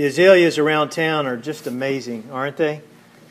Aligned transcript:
The 0.00 0.06
azaleas 0.06 0.56
around 0.56 0.88
town 0.92 1.26
are 1.26 1.36
just 1.36 1.66
amazing, 1.66 2.30
aren't 2.32 2.56
they? 2.56 2.80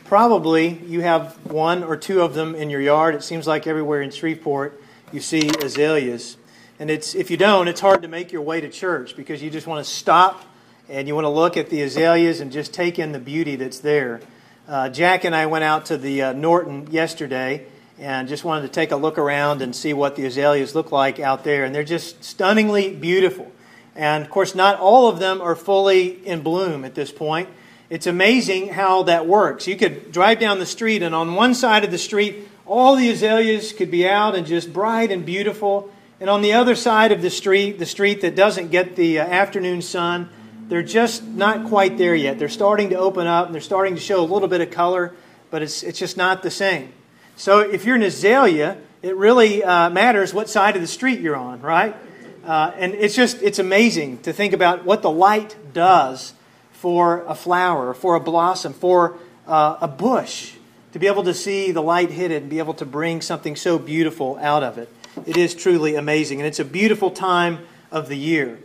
Probably 0.04 0.68
you 0.68 1.00
have 1.00 1.34
one 1.50 1.82
or 1.82 1.96
two 1.96 2.20
of 2.20 2.34
them 2.34 2.54
in 2.54 2.70
your 2.70 2.80
yard. 2.80 3.16
It 3.16 3.24
seems 3.24 3.44
like 3.44 3.66
everywhere 3.66 4.02
in 4.02 4.12
Shreveport 4.12 4.80
you 5.10 5.18
see 5.18 5.50
azaleas. 5.60 6.36
And 6.78 6.88
it's, 6.88 7.16
if 7.16 7.28
you 7.28 7.36
don't, 7.36 7.66
it's 7.66 7.80
hard 7.80 8.02
to 8.02 8.08
make 8.08 8.30
your 8.30 8.42
way 8.42 8.60
to 8.60 8.68
church 8.68 9.16
because 9.16 9.42
you 9.42 9.50
just 9.50 9.66
want 9.66 9.84
to 9.84 9.90
stop 9.90 10.44
and 10.88 11.08
you 11.08 11.16
want 11.16 11.24
to 11.24 11.30
look 11.30 11.56
at 11.56 11.70
the 11.70 11.82
azaleas 11.82 12.38
and 12.40 12.52
just 12.52 12.72
take 12.72 13.00
in 13.00 13.10
the 13.10 13.18
beauty 13.18 13.56
that's 13.56 13.80
there. 13.80 14.20
Uh, 14.68 14.88
Jack 14.90 15.24
and 15.24 15.34
I 15.34 15.46
went 15.46 15.64
out 15.64 15.86
to 15.86 15.98
the 15.98 16.22
uh, 16.22 16.32
Norton 16.34 16.86
yesterday 16.92 17.66
and 17.98 18.28
just 18.28 18.44
wanted 18.44 18.62
to 18.62 18.68
take 18.68 18.92
a 18.92 18.96
look 18.96 19.18
around 19.18 19.60
and 19.60 19.74
see 19.74 19.92
what 19.92 20.14
the 20.14 20.24
azaleas 20.24 20.76
look 20.76 20.92
like 20.92 21.18
out 21.18 21.42
there. 21.42 21.64
And 21.64 21.74
they're 21.74 21.82
just 21.82 22.22
stunningly 22.22 22.94
beautiful. 22.94 23.50
And 23.96 24.24
of 24.24 24.30
course, 24.30 24.54
not 24.54 24.78
all 24.78 25.08
of 25.08 25.18
them 25.18 25.40
are 25.40 25.56
fully 25.56 26.26
in 26.26 26.42
bloom 26.42 26.84
at 26.84 26.94
this 26.94 27.10
point. 27.10 27.48
It's 27.88 28.06
amazing 28.06 28.68
how 28.68 29.02
that 29.04 29.26
works. 29.26 29.66
You 29.66 29.76
could 29.76 30.12
drive 30.12 30.38
down 30.38 30.60
the 30.60 30.66
street, 30.66 31.02
and 31.02 31.14
on 31.14 31.34
one 31.34 31.54
side 31.54 31.82
of 31.82 31.90
the 31.90 31.98
street, 31.98 32.48
all 32.64 32.94
the 32.94 33.10
azaleas 33.10 33.72
could 33.72 33.90
be 33.90 34.08
out 34.08 34.36
and 34.36 34.46
just 34.46 34.72
bright 34.72 35.10
and 35.10 35.26
beautiful. 35.26 35.92
And 36.20 36.30
on 36.30 36.40
the 36.40 36.52
other 36.52 36.76
side 36.76 37.10
of 37.10 37.20
the 37.20 37.30
street, 37.30 37.80
the 37.80 37.86
street 37.86 38.20
that 38.20 38.36
doesn't 38.36 38.70
get 38.70 38.94
the 38.94 39.18
uh, 39.18 39.24
afternoon 39.24 39.82
sun, 39.82 40.28
they're 40.68 40.82
just 40.84 41.24
not 41.24 41.66
quite 41.66 41.98
there 41.98 42.14
yet. 42.14 42.38
They're 42.38 42.48
starting 42.48 42.90
to 42.90 42.96
open 42.96 43.26
up 43.26 43.46
and 43.46 43.54
they're 43.54 43.60
starting 43.60 43.96
to 43.96 44.00
show 44.00 44.22
a 44.22 44.24
little 44.24 44.46
bit 44.46 44.60
of 44.60 44.70
color, 44.70 45.14
but 45.50 45.62
it's, 45.62 45.82
it's 45.82 45.98
just 45.98 46.16
not 46.16 46.44
the 46.44 46.50
same. 46.50 46.92
So 47.34 47.58
if 47.58 47.84
you're 47.84 47.96
an 47.96 48.02
azalea, 48.02 48.76
it 49.02 49.16
really 49.16 49.64
uh, 49.64 49.90
matters 49.90 50.32
what 50.32 50.48
side 50.48 50.76
of 50.76 50.82
the 50.82 50.86
street 50.86 51.20
you're 51.20 51.34
on, 51.34 51.60
right? 51.62 51.96
Uh, 52.44 52.72
and 52.76 52.94
it's 52.94 53.14
just, 53.14 53.42
it's 53.42 53.58
amazing 53.58 54.18
to 54.18 54.32
think 54.32 54.52
about 54.52 54.84
what 54.84 55.02
the 55.02 55.10
light 55.10 55.56
does 55.72 56.32
for 56.72 57.24
a 57.26 57.34
flower, 57.34 57.92
for 57.92 58.14
a 58.14 58.20
blossom, 58.20 58.72
for 58.72 59.18
uh, 59.46 59.76
a 59.80 59.88
bush, 59.88 60.54
to 60.92 60.98
be 60.98 61.06
able 61.06 61.22
to 61.24 61.34
see 61.34 61.70
the 61.70 61.82
light 61.82 62.10
hit 62.10 62.30
it 62.30 62.42
and 62.42 62.50
be 62.50 62.58
able 62.58 62.74
to 62.74 62.86
bring 62.86 63.20
something 63.20 63.54
so 63.56 63.78
beautiful 63.78 64.38
out 64.40 64.62
of 64.62 64.78
it. 64.78 64.88
It 65.26 65.36
is 65.36 65.54
truly 65.54 65.94
amazing, 65.96 66.40
and 66.40 66.46
it's 66.46 66.58
a 66.58 66.64
beautiful 66.64 67.10
time 67.10 67.58
of 67.90 68.08
the 68.08 68.16
year. 68.16 68.58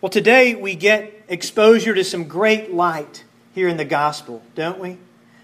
Well, 0.00 0.10
today 0.10 0.54
we 0.54 0.76
get 0.76 1.24
exposure 1.28 1.94
to 1.94 2.04
some 2.04 2.24
great 2.24 2.72
light 2.72 3.24
here 3.54 3.68
in 3.68 3.76
the 3.76 3.84
gospel, 3.84 4.42
don't 4.54 4.78
we? 4.78 4.98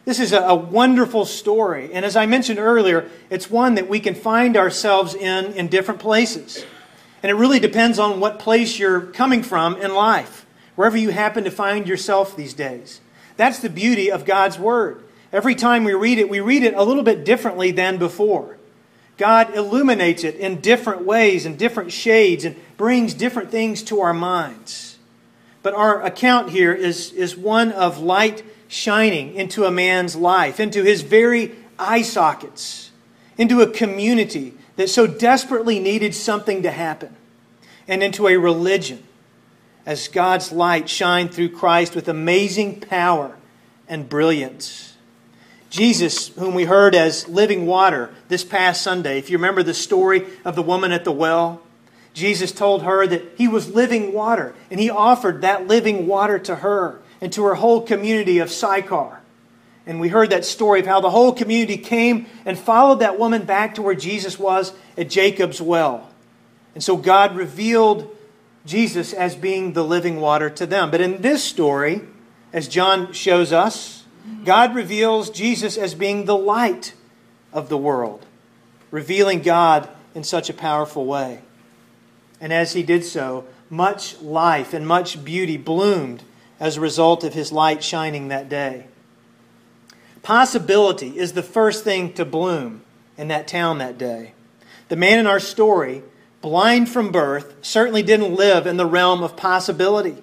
This 0.04 0.20
is 0.20 0.32
a, 0.32 0.40
a 0.42 0.54
wonderful 0.54 1.24
story, 1.24 1.90
and 1.92 2.04
as 2.04 2.14
I 2.14 2.26
mentioned 2.26 2.60
earlier, 2.60 3.10
it's 3.28 3.50
one 3.50 3.74
that 3.74 3.88
we 3.88 3.98
can 3.98 4.14
find 4.14 4.56
ourselves 4.56 5.14
in 5.14 5.52
in 5.54 5.66
different 5.66 5.98
places. 5.98 6.64
And 7.26 7.32
it 7.32 7.40
really 7.40 7.58
depends 7.58 7.98
on 7.98 8.20
what 8.20 8.38
place 8.38 8.78
you're 8.78 9.00
coming 9.00 9.42
from 9.42 9.74
in 9.82 9.92
life, 9.92 10.46
wherever 10.76 10.96
you 10.96 11.10
happen 11.10 11.42
to 11.42 11.50
find 11.50 11.88
yourself 11.88 12.36
these 12.36 12.54
days. 12.54 13.00
That's 13.36 13.58
the 13.58 13.68
beauty 13.68 14.12
of 14.12 14.24
God's 14.24 14.60
Word. 14.60 15.02
Every 15.32 15.56
time 15.56 15.82
we 15.82 15.92
read 15.92 16.18
it, 16.18 16.28
we 16.28 16.38
read 16.38 16.62
it 16.62 16.74
a 16.74 16.84
little 16.84 17.02
bit 17.02 17.24
differently 17.24 17.72
than 17.72 17.96
before. 17.96 18.58
God 19.16 19.56
illuminates 19.56 20.22
it 20.22 20.36
in 20.36 20.60
different 20.60 21.02
ways 21.02 21.46
and 21.46 21.58
different 21.58 21.90
shades 21.90 22.44
and 22.44 22.54
brings 22.76 23.12
different 23.12 23.50
things 23.50 23.82
to 23.82 24.02
our 24.02 24.14
minds. 24.14 24.96
But 25.64 25.74
our 25.74 26.04
account 26.04 26.50
here 26.50 26.72
is, 26.72 27.10
is 27.10 27.36
one 27.36 27.72
of 27.72 27.98
light 27.98 28.44
shining 28.68 29.34
into 29.34 29.64
a 29.64 29.72
man's 29.72 30.14
life, 30.14 30.60
into 30.60 30.84
his 30.84 31.02
very 31.02 31.56
eye 31.76 32.02
sockets, 32.02 32.92
into 33.36 33.62
a 33.62 33.68
community 33.68 34.54
that 34.76 34.88
so 34.90 35.06
desperately 35.06 35.78
needed 35.78 36.14
something 36.14 36.62
to 36.62 36.70
happen, 36.70 37.16
and 37.88 38.02
into 38.02 38.28
a 38.28 38.36
religion 38.36 39.02
as 39.84 40.08
God's 40.08 40.52
light 40.52 40.88
shined 40.88 41.32
through 41.32 41.50
Christ 41.50 41.94
with 41.94 42.08
amazing 42.08 42.80
power 42.80 43.36
and 43.88 44.08
brilliance. 44.08 44.94
Jesus, 45.70 46.28
whom 46.28 46.54
we 46.54 46.64
heard 46.64 46.94
as 46.94 47.28
living 47.28 47.66
water 47.66 48.10
this 48.28 48.44
past 48.44 48.82
Sunday, 48.82 49.18
if 49.18 49.30
you 49.30 49.36
remember 49.36 49.62
the 49.62 49.74
story 49.74 50.24
of 50.44 50.56
the 50.56 50.62
woman 50.62 50.92
at 50.92 51.04
the 51.04 51.12
well, 51.12 51.62
Jesus 52.14 52.50
told 52.50 52.82
her 52.82 53.06
that 53.06 53.22
he 53.36 53.46
was 53.46 53.74
living 53.74 54.12
water, 54.12 54.54
and 54.70 54.80
he 54.80 54.90
offered 54.90 55.42
that 55.42 55.66
living 55.66 56.06
water 56.06 56.38
to 56.38 56.56
her 56.56 57.00
and 57.20 57.32
to 57.32 57.44
her 57.44 57.56
whole 57.56 57.82
community 57.82 58.38
of 58.38 58.50
Sychar. 58.50 59.20
And 59.86 60.00
we 60.00 60.08
heard 60.08 60.30
that 60.30 60.44
story 60.44 60.80
of 60.80 60.86
how 60.86 61.00
the 61.00 61.10
whole 61.10 61.32
community 61.32 61.76
came 61.76 62.26
and 62.44 62.58
followed 62.58 62.98
that 63.00 63.18
woman 63.18 63.44
back 63.44 63.76
to 63.76 63.82
where 63.82 63.94
Jesus 63.94 64.38
was 64.38 64.72
at 64.98 65.08
Jacob's 65.08 65.62
well. 65.62 66.10
And 66.74 66.82
so 66.82 66.96
God 66.96 67.36
revealed 67.36 68.14
Jesus 68.66 69.12
as 69.12 69.36
being 69.36 69.72
the 69.72 69.84
living 69.84 70.20
water 70.20 70.50
to 70.50 70.66
them. 70.66 70.90
But 70.90 71.00
in 71.00 71.22
this 71.22 71.44
story, 71.44 72.02
as 72.52 72.66
John 72.66 73.12
shows 73.12 73.52
us, 73.52 74.04
God 74.44 74.74
reveals 74.74 75.30
Jesus 75.30 75.76
as 75.78 75.94
being 75.94 76.24
the 76.24 76.36
light 76.36 76.94
of 77.52 77.68
the 77.68 77.78
world, 77.78 78.26
revealing 78.90 79.40
God 79.40 79.88
in 80.14 80.24
such 80.24 80.50
a 80.50 80.54
powerful 80.54 81.06
way. 81.06 81.42
And 82.40 82.52
as 82.52 82.72
he 82.72 82.82
did 82.82 83.04
so, 83.04 83.46
much 83.70 84.20
life 84.20 84.74
and 84.74 84.86
much 84.86 85.24
beauty 85.24 85.56
bloomed 85.56 86.24
as 86.58 86.76
a 86.76 86.80
result 86.80 87.22
of 87.24 87.34
his 87.34 87.52
light 87.52 87.84
shining 87.84 88.28
that 88.28 88.48
day. 88.48 88.86
Possibility 90.26 91.16
is 91.16 91.34
the 91.34 91.42
first 91.44 91.84
thing 91.84 92.12
to 92.14 92.24
bloom 92.24 92.82
in 93.16 93.28
that 93.28 93.46
town 93.46 93.78
that 93.78 93.96
day. 93.96 94.32
The 94.88 94.96
man 94.96 95.20
in 95.20 95.26
our 95.28 95.38
story, 95.38 96.02
blind 96.40 96.88
from 96.88 97.12
birth, 97.12 97.54
certainly 97.62 98.02
didn't 98.02 98.34
live 98.34 98.66
in 98.66 98.76
the 98.76 98.86
realm 98.86 99.22
of 99.22 99.36
possibility. 99.36 100.20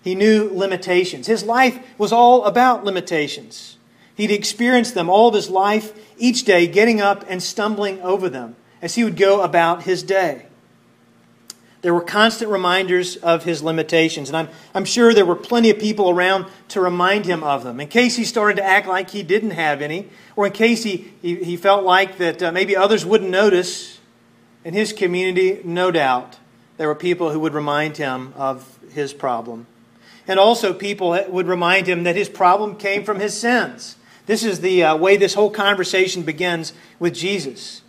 He 0.00 0.14
knew 0.14 0.48
limitations. 0.54 1.26
His 1.26 1.42
life 1.42 1.80
was 1.98 2.12
all 2.12 2.44
about 2.44 2.84
limitations. 2.84 3.78
He'd 4.14 4.30
experienced 4.30 4.94
them 4.94 5.10
all 5.10 5.30
of 5.30 5.34
his 5.34 5.50
life, 5.50 5.92
each 6.16 6.44
day 6.44 6.68
getting 6.68 7.00
up 7.00 7.24
and 7.28 7.42
stumbling 7.42 8.00
over 8.00 8.28
them 8.28 8.54
as 8.80 8.94
he 8.94 9.02
would 9.02 9.16
go 9.16 9.40
about 9.40 9.82
his 9.82 10.04
day. 10.04 10.46
There 11.82 11.92
were 11.92 12.00
constant 12.00 12.48
reminders 12.48 13.16
of 13.16 13.42
his 13.42 13.60
limitations, 13.60 14.28
and 14.28 14.36
I'm, 14.36 14.48
I'm 14.72 14.84
sure 14.84 15.12
there 15.12 15.26
were 15.26 15.36
plenty 15.36 15.68
of 15.68 15.80
people 15.80 16.08
around 16.08 16.46
to 16.68 16.80
remind 16.80 17.26
him 17.26 17.42
of 17.42 17.64
them 17.64 17.80
in 17.80 17.88
case 17.88 18.14
he 18.14 18.24
started 18.24 18.56
to 18.56 18.64
act 18.64 18.86
like 18.86 19.10
he 19.10 19.24
didn't 19.24 19.50
have 19.50 19.82
any, 19.82 20.08
or 20.36 20.46
in 20.46 20.52
case 20.52 20.84
he, 20.84 21.12
he, 21.20 21.42
he 21.42 21.56
felt 21.56 21.84
like 21.84 22.18
that 22.18 22.40
uh, 22.40 22.52
maybe 22.52 22.76
others 22.76 23.04
wouldn't 23.04 23.30
notice. 23.30 23.98
In 24.64 24.74
his 24.74 24.92
community, 24.92 25.60
no 25.64 25.90
doubt, 25.90 26.38
there 26.76 26.86
were 26.86 26.94
people 26.94 27.32
who 27.32 27.40
would 27.40 27.52
remind 27.52 27.96
him 27.96 28.32
of 28.36 28.78
his 28.92 29.12
problem. 29.12 29.66
And 30.28 30.38
also, 30.38 30.72
people 30.72 31.18
would 31.28 31.48
remind 31.48 31.88
him 31.88 32.04
that 32.04 32.14
his 32.14 32.28
problem 32.28 32.76
came 32.76 33.02
from 33.02 33.18
his 33.18 33.36
sins. 33.36 33.96
This 34.26 34.44
is 34.44 34.60
the 34.60 34.84
uh, 34.84 34.96
way 34.96 35.16
this 35.16 35.34
whole 35.34 35.50
conversation 35.50 36.22
begins 36.22 36.72
with 37.00 37.12
Jesus. 37.12 37.82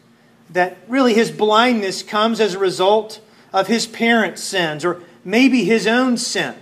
That 0.50 0.78
really 0.88 1.14
his 1.14 1.30
blindness 1.30 2.02
comes 2.02 2.40
as 2.40 2.56
a 2.56 2.60
result 2.60 3.20
of 3.53 3.68
his 3.68 3.86
parents' 3.88 4.44
sins 4.44 4.84
or 4.84 5.02
maybe 5.24 5.64
his 5.64 5.88
own 5.88 6.18
sin. 6.18 6.56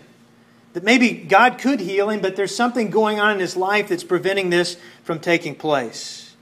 That 0.74 0.84
maybe 0.84 1.12
God 1.12 1.57
could 1.57 1.79
heal 1.79 2.09
him, 2.09 2.22
but 2.22 2.35
there's 2.35 2.56
something 2.56 2.90
going 2.90 3.19
on 3.19 3.34
in 3.34 3.40
his 3.40 3.57
life 3.57 3.90
that's 3.90 4.03
preventing 4.03 4.50
this 4.50 4.78
from 5.03 5.19
taking 5.19 5.56
place. 5.56 6.35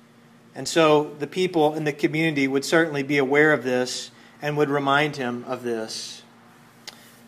And 0.55 0.67
so 0.67 1.15
the 1.19 1.27
people 1.27 1.75
in 1.75 1.83
the 1.83 1.93
community 1.93 2.47
would 2.47 2.65
certainly 2.65 3.01
be 3.01 3.17
aware 3.17 3.53
of 3.53 3.63
this 3.63 4.11
and 4.41 4.57
would 4.57 4.69
remind 4.69 5.15
him 5.15 5.45
of 5.47 5.63
this. 5.63 6.21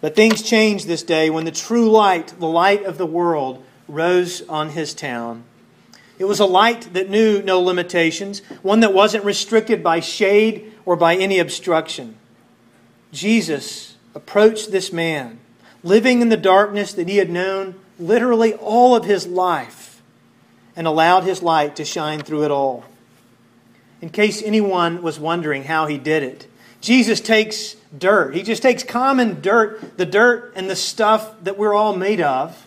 But 0.02 0.16
things 0.16 0.42
changed 0.42 0.88
this 0.88 1.04
day 1.04 1.30
when 1.30 1.46
the 1.46 1.52
true 1.52 1.90
light, 1.90 2.34
the 2.40 2.48
light 2.48 2.84
of 2.84 2.98
the 2.98 3.06
world, 3.06 3.64
rose 3.88 4.42
on 4.48 4.70
his 4.70 4.94
town. 4.94 5.44
It 6.18 6.26
was 6.26 6.40
a 6.40 6.46
light 6.46 6.94
that 6.94 7.10
knew 7.10 7.42
no 7.42 7.60
limitations, 7.60 8.40
one 8.62 8.82
that 8.82 8.94
wasn't 8.94 9.26
restricted 9.26 9.84
by 9.84 10.00
shade 10.00 10.74
or 10.86 10.96
by 10.96 11.16
any 11.16 11.40
obstruction. 11.40 12.16
Jesus 13.12 13.96
approached 14.16 14.72
this 14.72 14.94
man, 14.94 15.40
living 15.84 16.22
in 16.22 16.30
the 16.30 16.38
darkness 16.38 16.94
that 16.94 17.10
he 17.10 17.18
had 17.18 17.30
known 17.30 17.76
literally 18.00 18.54
all 18.54 18.96
of 18.96 19.06
his 19.06 19.28
life, 19.28 20.02
and 20.76 20.88
allowed 20.88 21.24
his 21.24 21.44
light 21.44 21.76
to 21.76 21.86
shine 21.86 22.22
through 22.22 22.44
it 22.44 22.52
all. 22.52 22.86
In 24.02 24.10
case 24.10 24.42
anyone 24.42 25.04
was 25.04 25.20
wondering 25.20 25.66
how 25.66 25.86
he 25.86 25.98
did 25.98 26.24
it, 26.24 26.48
Jesus 26.80 27.22
takes 27.22 27.76
dirt. 27.96 28.34
He 28.34 28.42
just 28.42 28.64
takes 28.64 28.84
common 28.84 29.42
dirt, 29.42 29.98
the 29.98 30.06
dirt 30.06 30.54
and 30.56 30.70
the 30.70 30.76
stuff 30.76 31.44
that 31.44 31.58
we're 31.58 31.76
all 31.76 31.96
made 31.96 32.22
of, 32.22 32.66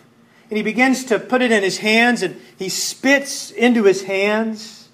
and 0.49 0.57
he 0.57 0.63
begins 0.63 1.05
to 1.05 1.19
put 1.19 1.41
it 1.41 1.51
in 1.51 1.63
his 1.63 1.79
hands 1.79 2.21
and 2.21 2.39
he 2.57 2.69
spits 2.69 3.51
into 3.51 3.83
his 3.83 4.03
hands, 4.03 4.87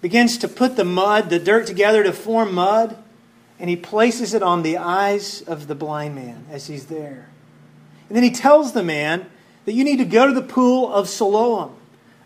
begins 0.00 0.38
to 0.38 0.48
put 0.48 0.76
the 0.76 0.84
mud, 0.84 1.30
the 1.30 1.38
dirt 1.38 1.66
together 1.66 2.02
to 2.02 2.12
form 2.12 2.54
mud 2.54 2.96
and 3.64 3.70
he 3.70 3.76
places 3.76 4.34
it 4.34 4.42
on 4.42 4.62
the 4.62 4.76
eyes 4.76 5.40
of 5.40 5.68
the 5.68 5.74
blind 5.74 6.14
man 6.14 6.44
as 6.50 6.66
he's 6.66 6.84
there. 6.88 7.30
And 8.10 8.14
then 8.14 8.22
he 8.22 8.30
tells 8.30 8.74
the 8.74 8.82
man 8.82 9.24
that 9.64 9.72
you 9.72 9.84
need 9.84 9.96
to 9.96 10.04
go 10.04 10.26
to 10.26 10.34
the 10.34 10.42
pool 10.42 10.92
of 10.92 11.08
Siloam, 11.08 11.74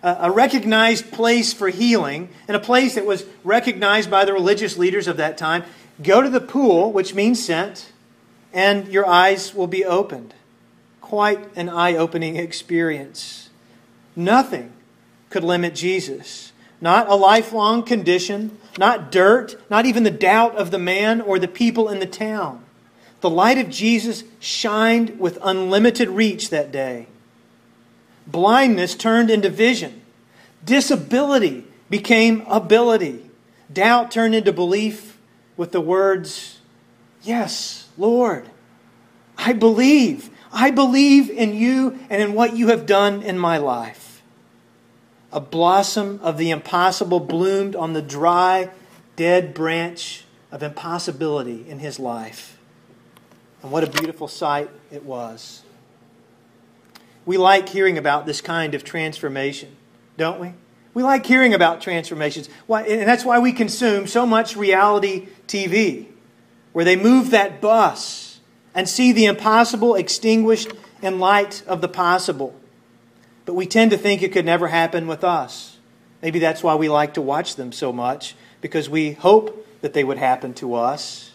a 0.03 0.33
recognized 0.33 1.13
place 1.13 1.53
for 1.53 1.69
healing, 1.69 2.29
and 2.49 2.57
a 2.57 2.61
place 2.61 2.97
that 2.97 3.07
was 3.07 3.25
recognized 3.45 4.11
by 4.11 4.25
the 4.25 4.33
religious 4.33 4.77
leaders 4.77 5.07
of 5.07 5.17
that 5.19 5.39
time. 5.39 5.63
Go 6.03 6.21
to 6.21 6.29
the 6.29 6.41
pool, 6.41 6.91
which 6.91 7.15
means 7.15 7.41
sent, 7.41 7.93
and 8.53 8.89
your 8.89 9.07
eyes 9.07 9.55
will 9.55 9.69
be 9.69 9.85
opened. 9.85 10.35
quite 11.09 11.49
an 11.57 11.71
eye 11.71 11.97
opening 11.97 12.37
experience. 12.37 13.49
Nothing 14.15 14.71
could 15.31 15.43
limit 15.43 15.75
Jesus. 15.75 16.53
Not 16.81 17.09
a 17.09 17.15
lifelong 17.15 17.83
condition, 17.83 18.59
not 18.79 19.11
dirt, 19.11 19.57
not 19.69 19.87
even 19.87 20.05
the 20.05 20.11
doubt 20.11 20.57
of 20.57 20.71
the 20.71 20.79
man 20.79 21.21
or 21.21 21.39
the 21.39 21.49
people 21.49 21.89
in 21.89 21.99
the 21.99 22.07
town. 22.07 22.65
The 23.21 23.31
light 23.31 23.59
of 23.59 23.69
Jesus 23.69 24.23
shined 24.39 25.19
with 25.19 25.39
unlimited 25.43 26.09
reach 26.09 26.51
that 26.51 26.71
day. 26.71 27.09
Blindness 28.27 28.95
turned 28.95 29.31
into 29.31 29.51
vision. 29.51 30.03
Disability 30.65 31.65
became 31.91 32.43
ability. 32.43 33.29
Doubt 33.73 34.11
turned 34.11 34.35
into 34.35 34.53
belief 34.53 35.19
with 35.57 35.73
the 35.73 35.81
words, 35.81 36.61
Yes, 37.23 37.89
Lord, 37.99 38.49
I 39.37 39.53
believe. 39.53 40.31
I 40.53 40.71
believe 40.71 41.29
in 41.29 41.55
you 41.55 41.99
and 42.09 42.23
in 42.23 42.35
what 42.35 42.57
you 42.57 42.69
have 42.69 42.87
done 42.87 43.23
in 43.23 43.39
my 43.39 43.59
life. 43.59 44.08
A 45.31 45.41
blossom 45.41 46.21
of 46.23 46.39
the 46.39 46.51
impossible 46.51 47.21
bloomed 47.21 47.77
on 47.77 47.93
the 47.93 48.03
dry, 48.03 48.71
dead 49.17 49.53
branch 49.53 50.25
of 50.51 50.63
impossibility 50.63 51.69
in 51.69 51.81
his 51.81 51.99
life. 51.99 52.59
And 53.63 53.71
what 53.71 53.85
a 53.85 53.91
beautiful 53.91 54.29
sight 54.29 54.71
it 54.91 55.05
was. 55.05 55.63
We 57.27 57.37
like 57.37 57.69
hearing 57.69 57.99
about 57.99 58.25
this 58.25 58.41
kind 58.41 58.75
of 58.75 58.85
transformation, 58.85 59.77
don't 60.17 60.41
we? 60.41 60.55
We 60.95 61.03
like 61.03 61.27
hearing 61.27 61.53
about 61.53 61.83
transformations. 61.83 62.49
And 62.69 63.07
that's 63.07 63.25
why 63.25 63.39
we 63.39 63.53
consume 63.53 64.07
so 64.07 64.25
much 64.25 64.57
reality 64.57 65.29
TV, 65.47 66.07
where 66.73 66.87
they 66.87 66.97
move 66.97 67.31
that 67.31 67.61
bus 67.61 68.41
and 68.75 68.89
see 68.89 69.13
the 69.13 69.27
impossible 69.27 69.95
extinguished 69.95 70.73
in 71.03 71.19
light 71.19 71.63
of 71.67 71.83
the 71.83 71.89
possible. 71.89 72.59
But 73.49 73.55
we 73.55 73.65
tend 73.65 73.93
to 73.93 73.97
think 73.97 74.23
it 74.23 74.31
could 74.31 74.45
never 74.45 74.69
happen 74.69 75.07
with 75.07 75.25
us. 75.25 75.79
Maybe 76.21 76.39
that's 76.39 76.63
why 76.63 76.75
we 76.75 76.91
like 76.91 77.15
to 77.15 77.23
watch 77.23 77.57
them 77.57 77.73
so 77.73 77.95
much, 77.95 78.35
because 78.61 78.91
we 78.91 79.13
hope 79.13 79.67
that 79.81 79.95
they 79.95 80.05
would 80.05 80.19
happen 80.19 80.53
to 80.57 80.75
us. 80.75 81.33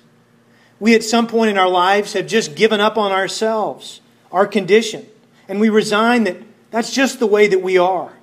We, 0.80 0.94
at 0.94 1.04
some 1.04 1.26
point 1.26 1.50
in 1.50 1.58
our 1.58 1.68
lives, 1.68 2.14
have 2.14 2.28
just 2.28 2.54
given 2.54 2.80
up 2.80 3.00
on 3.00 3.12
ourselves, 3.12 4.00
our 4.32 4.46
condition, 4.46 5.08
and 5.48 5.60
we 5.60 5.70
resign 5.70 6.26
that 6.26 6.38
that's 6.70 6.94
just 6.94 7.18
the 7.18 7.26
way 7.26 7.48
that 7.48 7.64
we 7.64 7.80
are. 7.80 8.14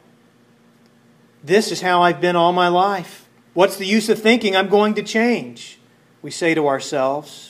This 1.43 1.72
is 1.72 1.81
how 1.81 2.00
I've 2.00 2.20
been 2.20 2.36
all 2.36 2.52
my 2.52 2.69
life. 2.69 3.28
What's 3.54 3.76
the 3.76 3.86
use 3.86 4.08
of 4.08 4.20
thinking 4.22 4.54
I'm 4.54 4.69
going 4.69 4.94
to 4.94 5.02
change? 5.02 5.81
We 6.22 6.31
say 6.31 6.54
to 6.54 6.69
ourselves. 6.69 7.50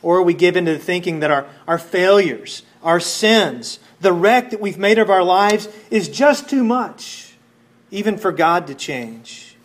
Or 0.00 0.22
we 0.22 0.34
give 0.34 0.56
into 0.56 0.72
the 0.72 0.78
thinking 0.78 1.20
that 1.20 1.30
our, 1.30 1.46
our 1.66 1.78
failures, 1.78 2.62
our 2.82 3.00
sins, 3.00 3.78
the 4.00 4.12
wreck 4.12 4.50
that 4.50 4.60
we've 4.60 4.78
made 4.78 4.98
of 4.98 5.10
our 5.10 5.22
lives 5.22 5.68
is 5.90 6.08
just 6.08 6.48
too 6.48 6.64
much, 6.64 7.34
even 7.90 8.16
for 8.16 8.32
God 8.32 8.66
to 8.66 8.74
change. 8.74 9.56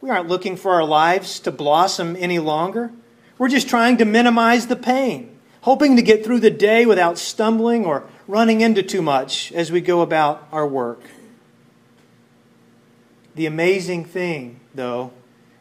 We 0.00 0.10
aren't 0.10 0.28
looking 0.28 0.56
for 0.56 0.74
our 0.74 0.84
lives 0.84 1.40
to 1.40 1.50
blossom 1.50 2.14
any 2.18 2.38
longer. 2.38 2.92
We're 3.38 3.48
just 3.48 3.68
trying 3.68 3.96
to 3.98 4.04
minimize 4.04 4.66
the 4.66 4.76
pain, 4.76 5.36
hoping 5.62 5.96
to 5.96 6.02
get 6.02 6.24
through 6.24 6.40
the 6.40 6.50
day 6.50 6.86
without 6.86 7.18
stumbling 7.18 7.84
or 7.84 8.04
running 8.28 8.60
into 8.60 8.82
too 8.82 9.02
much 9.02 9.50
as 9.52 9.72
we 9.72 9.80
go 9.80 10.02
about 10.02 10.46
our 10.52 10.66
work. 10.66 11.00
The 13.34 13.46
amazing 13.46 14.04
thing, 14.04 14.60
though, 14.74 15.12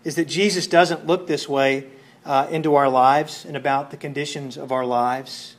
is 0.03 0.15
that 0.15 0.27
Jesus 0.27 0.67
doesn't 0.67 1.07
look 1.07 1.25
this 1.25 1.49
way 1.49 1.87
uh, 2.25 2.47
into 2.49 2.75
our 2.75 2.89
lives 2.89 3.45
and 3.45 3.57
about 3.57 3.91
the 3.91 3.97
conditions 3.97 4.57
of 4.57 4.71
our 4.71 4.85
lives. 4.85 5.55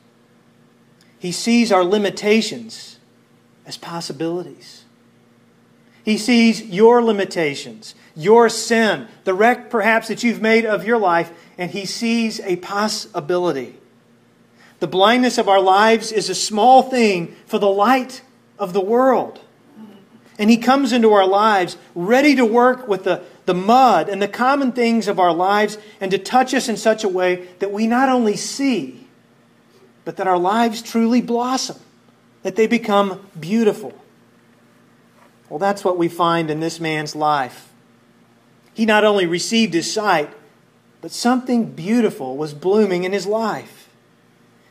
He 1.19 1.33
sees 1.33 1.73
our 1.73 1.85
limitations 1.85 2.99
as 3.67 3.77
possibilities. 3.77 4.85
He 6.05 6.19
sees 6.19 6.63
your 6.63 7.03
limitations, 7.03 7.95
your 8.15 8.51
sin, 8.51 9.09
the 9.25 9.33
wreck 9.33 9.71
perhaps 9.71 10.09
that 10.09 10.23
you've 10.23 10.43
made 10.43 10.67
of 10.67 10.85
your 10.85 10.99
life, 10.99 11.33
and 11.57 11.71
He 11.71 11.87
sees 11.87 12.41
a 12.41 12.57
possibility. 12.57 13.79
The 14.81 14.87
blindness 14.87 15.39
of 15.39 15.49
our 15.49 15.61
lives 15.61 16.13
is 16.13 16.29
a 16.29 16.35
small 16.35 16.83
thing 16.83 17.35
for 17.47 17.59
the 17.59 17.71
light 17.71 18.21
of 18.59 18.75
the 18.75 18.83
world. 18.83 19.41
And 20.39 20.51
He 20.51 20.57
comes 20.57 20.93
into 20.93 21.13
our 21.13 21.27
lives 21.27 21.77
ready 21.95 22.35
to 22.37 22.45
work 22.45 22.89
with 22.89 23.05
the, 23.05 23.23
the 23.47 23.55
mud 23.55 24.09
and 24.09 24.21
the 24.21 24.29
common 24.29 24.73
things 24.73 25.09
of 25.09 25.19
our 25.19 25.33
lives 25.33 25.79
and 26.01 26.11
to 26.11 26.19
touch 26.19 26.55
us 26.55 26.69
in 26.69 26.77
such 26.77 27.05
a 27.05 27.09
way 27.09 27.49
that 27.61 27.73
we 27.73 27.87
not 27.87 28.09
only 28.09 28.37
see, 28.37 29.07
but 30.05 30.17
that 30.17 30.27
our 30.27 30.39
lives 30.39 30.83
truly 30.83 31.21
blossom, 31.21 31.79
that 32.43 32.57
they 32.57 32.67
become 32.67 33.27
beautiful. 33.39 33.93
Well, 35.49 35.59
that's 35.59 35.85
what 35.85 35.99
we 35.99 36.09
find 36.09 36.51
in 36.51 36.61
this 36.61 36.81
man's 36.81 37.15
life. 37.15 37.73
He 38.75 38.85
not 38.85 39.05
only 39.05 39.27
received 39.27 39.73
his 39.73 39.93
sight, 39.93 40.31
but 41.01 41.13
something 41.13 41.73
beautiful 41.73 42.37
was 42.37 42.55
blooming 42.55 43.05
in 43.05 43.13
his 43.13 43.27
life. 43.27 43.89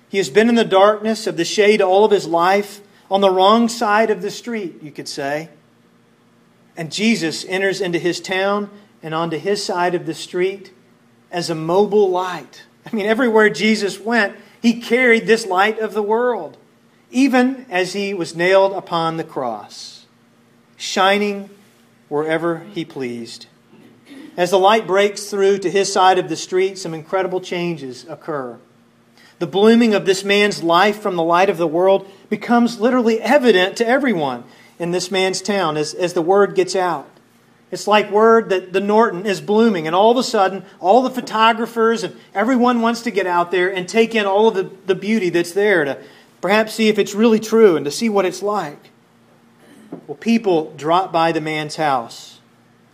He 0.10 0.18
has 0.18 0.30
been 0.30 0.50
in 0.50 0.56
the 0.56 0.66
darkness 0.66 1.26
of 1.26 1.38
the 1.38 1.46
shade 1.46 1.82
all 1.82 2.06
of 2.06 2.12
his 2.12 2.28
life, 2.28 2.82
on 3.14 3.22
the 3.22 3.30
wrong 3.30 3.70
side 3.70 4.10
of 4.10 4.24
the 4.24 4.32
street, 4.32 4.82
you 4.82 4.92
could 4.92 5.08
say. 5.08 5.48
And 6.76 6.92
Jesus 6.92 7.46
enters 7.46 7.80
into 7.80 8.00
his 8.00 8.20
town 8.20 8.72
and 9.04 9.14
onto 9.14 9.38
his 9.38 9.64
side 9.64 9.94
of 9.94 10.08
the 10.08 10.16
street 10.16 10.74
as 11.32 11.52
a 11.52 11.56
mobile 11.56 12.10
light. 12.10 12.64
I 12.92 12.96
mean, 12.96 13.06
everywhere 13.06 13.52
Jesus 13.52 14.00
went, 14.00 14.36
he 14.64 14.82
carried 14.82 15.28
this 15.28 15.46
light 15.46 15.78
of 15.78 15.94
the 15.94 16.02
world, 16.02 16.58
even 17.12 17.68
as 17.70 17.94
he 17.94 18.16
was 18.16 18.36
nailed 18.36 18.74
upon 18.74 19.18
the 19.18 19.24
cross, 19.24 20.08
shining 20.76 21.52
wherever 22.10 22.66
he 22.74 22.84
pleased. 22.84 23.46
As 24.36 24.50
the 24.50 24.58
light 24.58 24.88
breaks 24.88 25.28
through 25.28 25.60
to 25.60 25.70
his 25.70 25.94
side 25.94 26.18
of 26.18 26.30
the 26.30 26.36
street, 26.36 26.80
some 26.80 26.96
incredible 26.96 27.42
changes 27.42 28.08
occur. 28.10 28.58
The 29.40 29.48
blooming 29.48 29.94
of 29.94 30.06
this 30.06 30.24
man's 30.24 30.64
life 30.64 31.02
from 31.02 31.16
the 31.16 31.24
light 31.24 31.50
of 31.50 31.58
the 31.58 31.68
world 31.68 32.10
becomes 32.30 32.80
literally 32.80 33.22
evident 33.22 33.78
to 33.78 33.88
everyone 33.88 34.44
in 34.80 34.92
this 34.92 35.12
man's 35.12 35.42
town 35.42 35.78
as, 35.78 35.94
as 35.94 36.14
the 36.14 36.22
word 36.22 36.56
gets 36.56 36.76
out. 36.76 37.08
It's 37.72 37.88
like 37.88 38.12
word 38.12 38.50
that 38.50 38.72
the 38.72 38.80
Norton 38.80 39.26
is 39.26 39.42
blooming, 39.42 39.88
and 39.88 39.96
all 39.96 40.12
of 40.12 40.18
a 40.18 40.24
sudden, 40.24 40.64
all 40.80 41.02
the 41.02 41.10
photographers 41.10 42.04
and 42.04 42.16
everyone 42.36 42.82
wants 42.82 43.02
to 43.02 43.12
get 43.12 43.26
out 43.26 43.50
there 43.50 43.74
and 43.74 43.90
take 43.90 44.14
in 44.14 44.28
all 44.28 44.48
of 44.48 44.54
the, 44.54 44.70
the 44.86 44.94
beauty 44.94 45.30
that's 45.30 45.54
there 45.54 45.84
to 45.84 45.98
perhaps 46.40 46.76
see 46.76 46.88
if 46.88 47.00
it's 47.00 47.16
really 47.16 47.40
true 47.40 47.76
and 47.76 47.86
to 47.86 47.92
see 47.92 48.10
what 48.10 48.26
it's 48.26 48.44
like. 48.44 48.92
Well, 50.06 50.18
people 50.18 50.72
drop 50.78 51.12
by 51.12 51.32
the 51.32 51.42
man's 51.42 51.76
house. 51.76 52.40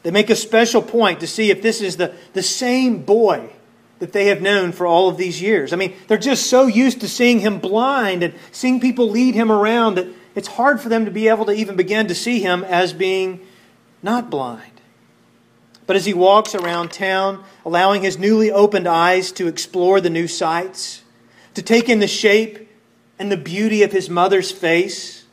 They 0.03 0.11
make 0.11 0.29
a 0.29 0.35
special 0.35 0.81
point 0.81 1.19
to 1.19 1.27
see 1.27 1.51
if 1.51 1.61
this 1.61 1.81
is 1.81 1.97
the, 1.97 2.13
the 2.31 2.43
same 2.43 3.03
boy 3.03 3.51
that 3.99 4.13
they 4.13 4.27
have 4.27 4.41
known 4.41 4.71
for 4.71 4.87
all 4.87 5.09
of 5.09 5.17
these 5.17 5.41
years. 5.41 5.73
I 5.73 5.75
mean, 5.75 5.93
they're 6.07 6.17
just 6.17 6.47
so 6.47 6.67
used 6.67 7.01
to 7.01 7.07
seeing 7.07 7.39
him 7.39 7.59
blind 7.59 8.23
and 8.23 8.33
seeing 8.51 8.79
people 8.79 9.09
lead 9.09 9.35
him 9.35 9.51
around 9.51 9.95
that 9.95 10.07
it's 10.35 10.47
hard 10.47 10.79
for 10.79 10.89
them 10.89 11.05
to 11.05 11.11
be 11.11 11.27
able 11.27 11.45
to 11.45 11.51
even 11.51 11.75
begin 11.75 12.07
to 12.07 12.15
see 12.15 12.39
him 12.39 12.63
as 12.63 12.93
being 12.93 13.45
not 14.01 14.29
blind. 14.29 14.81
But 15.85 15.95
as 15.95 16.05
he 16.05 16.13
walks 16.13 16.55
around 16.55 16.91
town, 16.91 17.43
allowing 17.65 18.03
his 18.03 18.17
newly 18.17 18.51
opened 18.51 18.87
eyes 18.87 19.31
to 19.33 19.47
explore 19.47 19.99
the 19.99 20.09
new 20.09 20.27
sights, 20.27 21.03
to 21.55 21.61
take 21.61 21.89
in 21.89 21.99
the 21.99 22.07
shape 22.07 22.69
and 23.17 23.31
the 23.31 23.37
beauty 23.37 23.83
of 23.83 23.91
his 23.91 24.09
mother's 24.09 24.51
face, 24.51 25.25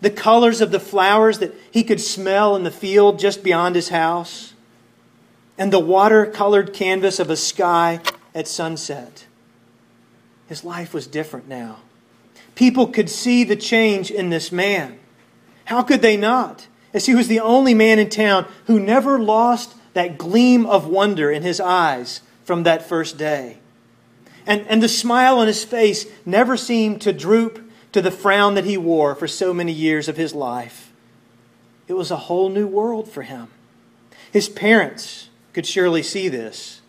the 0.00 0.10
colors 0.10 0.60
of 0.60 0.72
the 0.72 0.80
flowers 0.80 1.38
that 1.38 1.54
he 1.70 1.84
could 1.84 2.00
smell 2.00 2.56
in 2.56 2.64
the 2.64 2.70
field 2.70 3.18
just 3.18 3.44
beyond 3.44 3.76
his 3.76 3.90
house, 3.90 4.51
and 5.58 5.72
the 5.72 5.80
watercolored 5.80 6.72
canvas 6.72 7.18
of 7.18 7.30
a 7.30 7.36
sky 7.36 8.00
at 8.34 8.48
sunset. 8.48 9.26
His 10.48 10.64
life 10.64 10.92
was 10.92 11.06
different 11.06 11.48
now. 11.48 11.78
People 12.54 12.88
could 12.88 13.08
see 13.08 13.44
the 13.44 13.56
change 13.56 14.10
in 14.10 14.30
this 14.30 14.52
man. 14.52 14.98
How 15.66 15.82
could 15.82 16.02
they 16.02 16.16
not? 16.16 16.66
As 16.92 17.06
he 17.06 17.14
was 17.14 17.28
the 17.28 17.40
only 17.40 17.74
man 17.74 17.98
in 17.98 18.10
town 18.10 18.46
who 18.66 18.78
never 18.78 19.18
lost 19.18 19.74
that 19.94 20.18
gleam 20.18 20.66
of 20.66 20.86
wonder 20.86 21.30
in 21.30 21.42
his 21.42 21.60
eyes 21.60 22.20
from 22.44 22.64
that 22.64 22.86
first 22.86 23.16
day. 23.16 23.58
And, 24.46 24.66
and 24.66 24.82
the 24.82 24.88
smile 24.88 25.38
on 25.38 25.46
his 25.46 25.64
face 25.64 26.06
never 26.26 26.56
seemed 26.56 27.00
to 27.02 27.12
droop 27.12 27.70
to 27.92 28.02
the 28.02 28.10
frown 28.10 28.54
that 28.54 28.64
he 28.64 28.76
wore 28.76 29.14
for 29.14 29.28
so 29.28 29.54
many 29.54 29.72
years 29.72 30.08
of 30.08 30.16
his 30.16 30.34
life. 30.34 30.92
It 31.88 31.94
was 31.94 32.10
a 32.10 32.16
whole 32.16 32.48
new 32.48 32.66
world 32.66 33.08
for 33.08 33.22
him. 33.22 33.48
His 34.30 34.48
parents 34.48 35.28
could 35.52 35.66
surely 35.66 36.02
see 36.02 36.28
this. 36.28 36.80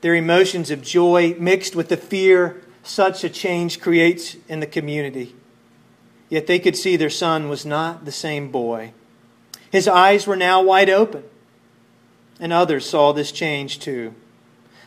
Their 0.00 0.14
emotions 0.14 0.70
of 0.70 0.82
joy 0.82 1.36
mixed 1.38 1.76
with 1.76 1.88
the 1.88 1.96
fear 1.96 2.62
such 2.82 3.22
a 3.22 3.30
change 3.30 3.80
creates 3.80 4.36
in 4.48 4.60
the 4.60 4.66
community. 4.66 5.34
Yet 6.28 6.46
they 6.46 6.58
could 6.58 6.76
see 6.76 6.96
their 6.96 7.10
son 7.10 7.48
was 7.48 7.64
not 7.64 8.04
the 8.04 8.12
same 8.12 8.50
boy. 8.50 8.92
His 9.70 9.86
eyes 9.86 10.26
were 10.26 10.36
now 10.36 10.62
wide 10.62 10.90
open, 10.90 11.24
and 12.40 12.52
others 12.52 12.88
saw 12.88 13.12
this 13.12 13.32
change 13.32 13.78
too. 13.78 14.14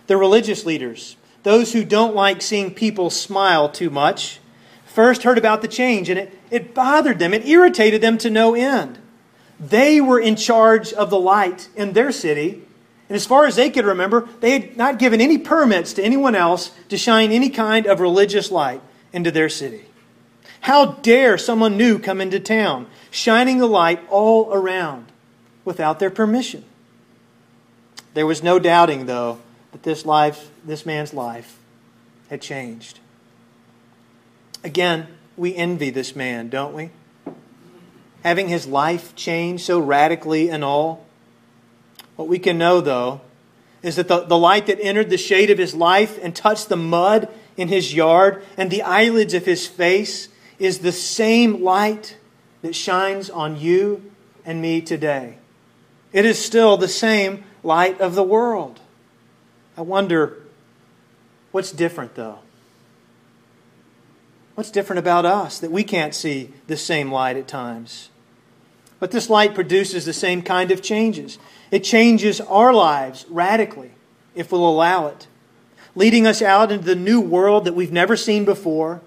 The 0.07 0.17
religious 0.17 0.65
leaders, 0.65 1.15
those 1.43 1.73
who 1.73 1.85
don't 1.85 2.15
like 2.15 2.41
seeing 2.41 2.73
people 2.73 3.09
smile 3.09 3.69
too 3.69 3.89
much, 3.89 4.39
first 4.85 5.23
heard 5.23 5.37
about 5.37 5.61
the 5.61 5.67
change, 5.67 6.09
and 6.09 6.19
it, 6.19 6.39
it 6.51 6.73
bothered 6.73 7.19
them, 7.19 7.33
it 7.33 7.47
irritated 7.47 8.01
them 8.01 8.17
to 8.19 8.29
no 8.29 8.53
end. 8.55 8.99
They 9.59 10.01
were 10.01 10.19
in 10.19 10.35
charge 10.35 10.91
of 10.93 11.09
the 11.09 11.19
light 11.19 11.69
in 11.75 11.93
their 11.93 12.11
city, 12.11 12.63
and 13.07 13.15
as 13.15 13.25
far 13.25 13.45
as 13.45 13.55
they 13.55 13.69
could 13.69 13.85
remember, 13.85 14.27
they 14.39 14.51
had 14.51 14.77
not 14.77 14.97
given 14.97 15.21
any 15.21 15.37
permits 15.37 15.93
to 15.93 16.03
anyone 16.03 16.35
else 16.35 16.71
to 16.89 16.97
shine 16.97 17.31
any 17.31 17.49
kind 17.49 17.85
of 17.85 17.99
religious 17.99 18.49
light 18.49 18.81
into 19.13 19.29
their 19.29 19.49
city. 19.49 19.85
How 20.61 20.93
dare 20.93 21.37
someone 21.37 21.77
new 21.77 21.99
come 21.99 22.19
into 22.19 22.39
town, 22.39 22.87
shining 23.11 23.59
the 23.59 23.67
light 23.67 24.01
all 24.09 24.51
around 24.51 25.11
without 25.63 25.99
their 25.99 26.09
permission? 26.09 26.65
There 28.15 28.25
was 28.25 28.41
no 28.41 28.57
doubting, 28.57 29.05
though, 29.05 29.39
that 29.71 29.83
this 29.83 30.05
life, 30.05 30.49
this 30.63 30.85
man's 30.85 31.13
life, 31.13 31.59
had 32.29 32.41
changed. 32.41 32.99
Again, 34.63 35.07
we 35.37 35.53
envy 35.53 35.91
this 35.91 36.15
man, 36.15 36.49
don't 36.49 36.73
we? 36.73 36.89
Having 38.23 38.47
his 38.47 38.65
life 38.65 39.15
changed 39.15 39.63
so 39.63 39.77
radically 39.77 40.49
and 40.49 40.63
all. 40.63 41.04
What 42.15 42.27
we 42.27 42.39
can 42.39 42.57
know, 42.57 42.81
though, 42.81 43.21
is 43.81 43.97
that 43.97 44.07
the, 44.07 44.21
the 44.21 44.37
light 44.37 44.67
that 44.67 44.79
entered 44.81 45.09
the 45.09 45.17
shade 45.17 45.49
of 45.49 45.57
his 45.57 45.75
life 45.75 46.17
and 46.21 46.35
touched 46.35 46.69
the 46.69 46.77
mud 46.77 47.29
in 47.57 47.67
his 47.67 47.93
yard 47.93 48.43
and 48.57 48.71
the 48.71 48.81
eyelids 48.81 49.33
of 49.33 49.45
his 49.45 49.67
face 49.67 50.29
is 50.57 50.79
the 50.79 50.91
same 50.91 51.63
light 51.63 52.17
that 52.61 52.75
shines 52.75 53.29
on 53.29 53.59
you 53.59 54.11
and 54.45 54.61
me 54.61 54.81
today. 54.81 55.37
It 56.13 56.25
is 56.25 56.43
still 56.43 56.77
the 56.77 56.87
same 56.87 57.43
light 57.61 57.99
of 57.99 58.15
the 58.15 58.23
world. 58.23 58.79
I 59.77 59.81
wonder 59.81 60.41
what's 61.51 61.71
different, 61.71 62.15
though? 62.15 62.39
What's 64.55 64.71
different 64.71 64.99
about 64.99 65.25
us 65.25 65.59
that 65.59 65.71
we 65.71 65.83
can't 65.83 66.15
see 66.15 66.53
the 66.67 66.77
same 66.77 67.11
light 67.11 67.35
at 67.35 67.47
times? 67.47 68.09
But 68.99 69.11
this 69.11 69.29
light 69.29 69.53
produces 69.53 70.05
the 70.05 70.13
same 70.13 70.41
kind 70.41 70.71
of 70.71 70.81
changes. 70.81 71.37
It 71.71 71.83
changes 71.83 72.39
our 72.41 72.73
lives 72.73 73.25
radically 73.29 73.91
if 74.33 74.51
we'll 74.51 74.67
allow 74.67 75.07
it, 75.07 75.27
leading 75.95 76.27
us 76.27 76.41
out 76.41 76.71
into 76.71 76.85
the 76.85 76.95
new 76.95 77.19
world 77.19 77.65
that 77.65 77.73
we've 77.73 77.91
never 77.91 78.15
seen 78.15 78.45
before, 78.45 79.01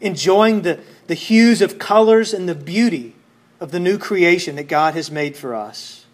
enjoying 0.00 0.62
the, 0.62 0.80
the 1.06 1.14
hues 1.14 1.60
of 1.62 1.78
colors 1.78 2.32
and 2.32 2.48
the 2.48 2.54
beauty 2.54 3.14
of 3.60 3.70
the 3.70 3.80
new 3.80 3.98
creation 3.98 4.56
that 4.56 4.68
God 4.68 4.94
has 4.94 5.10
made 5.10 5.36
for 5.36 5.54
us. 5.54 6.06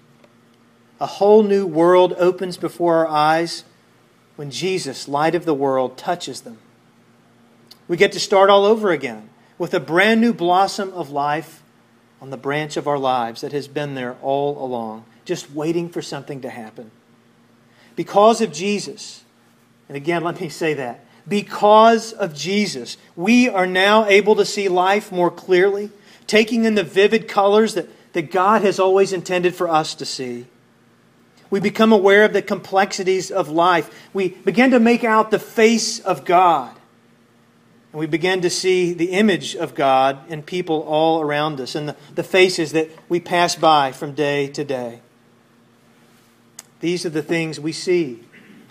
A 1.01 1.07
whole 1.07 1.43
new 1.43 1.67
world 1.67 2.15
opens 2.19 2.57
before 2.57 2.97
our 2.97 3.09
eyes 3.09 3.65
when 4.37 4.51
Jesus, 4.51 5.09
light 5.09 5.35
of 5.35 5.45
the 5.45 5.55
world, 5.55 5.97
touches 5.97 6.43
them. 6.43 6.59
We 7.89 7.97
get 7.97 8.13
to 8.13 8.21
start 8.21 8.51
all 8.51 8.65
over 8.65 8.91
again 8.91 9.31
with 9.59 9.75
a 9.75 9.81
brand 9.81 10.21
new 10.21 10.33
blossom 10.33 10.93
of 10.93 11.11
life 11.11 11.60
on 12.21 12.31
the 12.31 12.37
branch 12.37 12.77
of 12.77 12.87
our 12.87 12.99
lives 12.99 13.41
that 13.41 13.53
has 13.53 13.69
been 13.69 13.95
there 13.95 14.17
all 14.23 14.63
along, 14.63 15.05
just 15.25 15.51
waiting 15.53 15.89
for 15.89 16.03
something 16.03 16.41
to 16.43 16.51
happen. 16.51 16.91
Because 17.97 18.41
of 18.41 18.53
Jesus, 18.53 19.25
and 19.89 19.97
again, 19.97 20.23
let 20.23 20.41
me 20.41 20.49
say 20.49 20.75
that. 20.75 21.05
Because 21.27 22.13
of 22.13 22.35
Jesus, 22.35 22.97
we 23.17 23.49
are 23.49 23.67
now 23.67 24.07
able 24.07 24.37
to 24.37 24.45
see 24.45 24.69
life 24.69 25.13
more 25.13 25.31
clearly, 25.31 25.91
taking 26.27 26.65
in 26.65 26.75
the 26.75 26.85
vivid 26.85 27.29
colors 27.29 27.75
that, 27.75 27.89
that 28.13 28.31
God 28.31 28.63
has 28.63 28.79
always 28.79 29.13
intended 29.13 29.55
for 29.55 29.69
us 29.69 29.95
to 29.97 30.05
see. 30.05 30.47
We 31.51 31.61
become 31.61 31.93
aware 31.93 32.25
of 32.25 32.33
the 32.33 32.43
complexities 32.43 33.31
of 33.31 33.49
life. 33.49 34.09
We 34.13 34.29
begin 34.29 34.71
to 34.71 34.81
make 34.81 35.03
out 35.03 35.31
the 35.31 35.39
face 35.39 35.99
of 35.99 36.25
God. 36.25 36.75
And 37.93 37.99
we 37.99 38.07
begin 38.07 38.41
to 38.43 38.51
see 38.51 38.93
the 38.93 39.13
image 39.13 39.57
of 39.57 39.75
God 39.75 40.31
in 40.31 40.43
people 40.43 40.83
all 40.83 41.21
around 41.21 41.61
us 41.61 41.75
and 41.75 41.89
the, 41.89 41.97
the 42.15 42.23
faces 42.23 42.73
that 42.73 42.89
we 43.09 43.19
pass 43.19 43.57
by 43.57 43.91
from 43.91 44.13
day 44.13 44.47
to 44.49 44.65
day. 44.65 45.01
These 46.81 47.05
are 47.05 47.11
the 47.11 47.23
things 47.23 47.59
we 47.59 47.73
see 47.73 48.21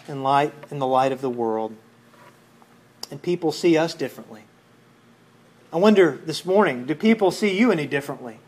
in 0.08 0.24
light 0.24 0.54
in 0.72 0.80
the 0.80 0.88
light 0.88 1.12
of 1.12 1.22
the 1.22 1.30
world. 1.30 1.76
And 3.12 3.22
people 3.22 3.52
see 3.52 3.78
us 3.78 3.94
differently. 3.94 4.44
I 5.72 5.78
wonder 5.78 6.20
this 6.26 6.46
morning, 6.46 6.86
do 6.86 6.96
people 6.96 7.30
see 7.30 7.58
you 7.58 7.72
any 7.72 7.86
differently? 7.86 8.40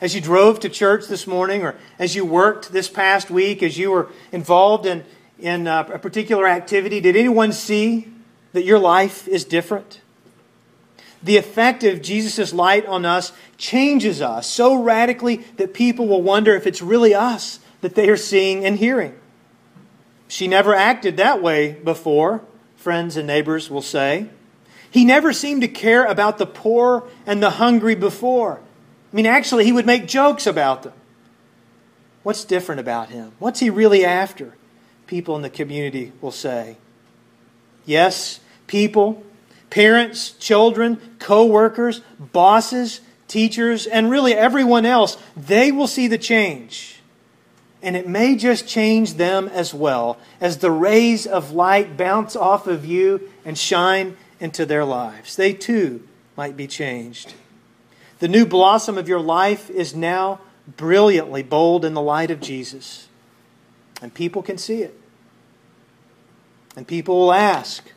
As 0.00 0.14
you 0.14 0.20
drove 0.20 0.60
to 0.60 0.68
church 0.68 1.06
this 1.06 1.26
morning, 1.26 1.62
or 1.62 1.76
as 1.98 2.14
you 2.14 2.26
worked 2.26 2.72
this 2.72 2.88
past 2.88 3.30
week, 3.30 3.62
as 3.62 3.78
you 3.78 3.90
were 3.90 4.10
involved 4.30 4.84
in, 4.84 5.04
in 5.38 5.66
uh, 5.66 5.88
a 5.90 5.98
particular 5.98 6.46
activity, 6.46 7.00
did 7.00 7.16
anyone 7.16 7.52
see 7.52 8.12
that 8.52 8.64
your 8.64 8.78
life 8.78 9.26
is 9.26 9.44
different? 9.44 10.02
The 11.22 11.36
effect 11.36 11.82
of 11.84 12.02
Jesus' 12.02 12.52
light 12.52 12.86
on 12.86 13.04
us 13.04 13.32
changes 13.56 14.20
us 14.20 14.46
so 14.46 14.82
radically 14.82 15.36
that 15.56 15.74
people 15.74 16.06
will 16.06 16.22
wonder 16.22 16.54
if 16.54 16.66
it's 16.66 16.82
really 16.82 17.14
us 17.14 17.58
that 17.80 17.94
they 17.94 18.08
are 18.08 18.16
seeing 18.16 18.64
and 18.64 18.78
hearing. 18.78 19.14
She 20.28 20.48
never 20.48 20.74
acted 20.74 21.16
that 21.16 21.42
way 21.42 21.72
before, 21.72 22.42
friends 22.76 23.16
and 23.16 23.26
neighbors 23.26 23.70
will 23.70 23.82
say. 23.82 24.28
He 24.90 25.04
never 25.04 25.32
seemed 25.32 25.62
to 25.62 25.68
care 25.68 26.04
about 26.04 26.38
the 26.38 26.46
poor 26.46 27.04
and 27.26 27.42
the 27.42 27.50
hungry 27.50 27.94
before. 27.94 28.60
I 29.12 29.16
mean, 29.16 29.26
actually, 29.26 29.64
he 29.64 29.72
would 29.72 29.86
make 29.86 30.06
jokes 30.06 30.46
about 30.46 30.82
them. 30.82 30.92
What's 32.22 32.44
different 32.44 32.80
about 32.80 33.10
him? 33.10 33.32
What's 33.38 33.60
he 33.60 33.70
really 33.70 34.04
after? 34.04 34.54
People 35.06 35.36
in 35.36 35.42
the 35.42 35.50
community 35.50 36.12
will 36.20 36.32
say. 36.32 36.76
Yes, 37.84 38.40
people 38.66 39.22
Parents, 39.70 40.30
children, 40.32 41.00
co 41.18 41.44
workers, 41.44 42.00
bosses, 42.18 43.00
teachers, 43.28 43.86
and 43.86 44.10
really 44.10 44.34
everyone 44.34 44.86
else, 44.86 45.16
they 45.36 45.72
will 45.72 45.86
see 45.88 46.06
the 46.06 46.18
change. 46.18 47.00
And 47.82 47.96
it 47.96 48.08
may 48.08 48.36
just 48.36 48.66
change 48.66 49.14
them 49.14 49.48
as 49.48 49.74
well 49.74 50.18
as 50.40 50.58
the 50.58 50.70
rays 50.70 51.26
of 51.26 51.52
light 51.52 51.96
bounce 51.96 52.34
off 52.34 52.66
of 52.66 52.84
you 52.84 53.28
and 53.44 53.56
shine 53.56 54.16
into 54.40 54.66
their 54.66 54.84
lives. 54.84 55.36
They 55.36 55.52
too 55.52 56.06
might 56.36 56.56
be 56.56 56.66
changed. 56.66 57.34
The 58.18 58.28
new 58.28 58.46
blossom 58.46 58.96
of 58.96 59.08
your 59.08 59.20
life 59.20 59.68
is 59.70 59.94
now 59.94 60.40
brilliantly 60.76 61.42
bold 61.42 61.84
in 61.84 61.94
the 61.94 62.00
light 62.00 62.30
of 62.30 62.40
Jesus. 62.40 63.08
And 64.02 64.12
people 64.12 64.42
can 64.42 64.58
see 64.58 64.82
it. 64.82 64.98
And 66.76 66.86
people 66.86 67.18
will 67.18 67.32
ask, 67.32 67.92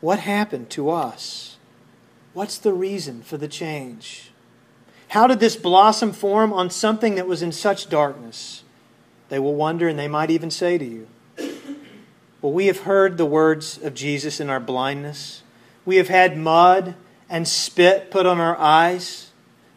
what 0.00 0.20
happened 0.20 0.70
to 0.70 0.90
us? 0.90 1.56
What's 2.34 2.58
the 2.58 2.72
reason 2.72 3.22
for 3.22 3.36
the 3.36 3.48
change? 3.48 4.30
How 5.08 5.26
did 5.26 5.40
this 5.40 5.56
blossom 5.56 6.12
form 6.12 6.52
on 6.52 6.70
something 6.70 7.14
that 7.14 7.26
was 7.26 7.42
in 7.42 7.52
such 7.52 7.88
darkness? 7.88 8.62
They 9.28 9.38
will 9.38 9.54
wonder 9.54 9.88
and 9.88 9.98
they 9.98 10.08
might 10.08 10.30
even 10.30 10.50
say 10.50 10.78
to 10.78 10.84
you, 10.84 11.08
Well, 12.40 12.52
we 12.52 12.66
have 12.66 12.80
heard 12.80 13.16
the 13.16 13.26
words 13.26 13.78
of 13.82 13.94
Jesus 13.94 14.40
in 14.40 14.50
our 14.50 14.60
blindness. 14.60 15.42
We 15.84 15.96
have 15.96 16.08
had 16.08 16.36
mud 16.36 16.94
and 17.28 17.48
spit 17.48 18.10
put 18.10 18.26
on 18.26 18.40
our 18.40 18.56
eyes. 18.56 19.30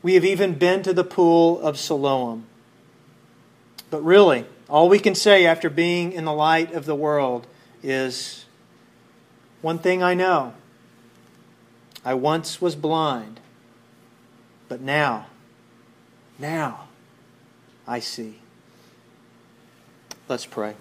We 0.04 0.14
have 0.16 0.26
even 0.26 0.56
been 0.56 0.84
to 0.84 0.94
the 0.94 1.04
pool 1.04 1.60
of 1.62 1.78
Siloam. 1.78 2.46
But 3.90 4.04
really, 4.04 4.46
all 4.70 4.88
we 4.90 5.00
can 5.00 5.16
say 5.16 5.46
after 5.46 5.70
being 5.70 6.14
in 6.14 6.26
the 6.26 6.34
light 6.34 6.74
of 6.74 6.86
the 6.86 6.96
world 6.96 7.48
is 7.84 8.46
one 9.62 9.80
thing 9.80 10.02
I 10.02 10.14
know 10.14 10.54
I 12.04 12.14
once 12.16 12.60
was 12.62 12.76
blind, 12.76 13.40
but 14.68 14.82
now, 14.82 15.28
now 16.40 16.88
I 17.88 18.00
see. 18.00 18.40
Let's 20.28 20.46
pray. 20.46 20.76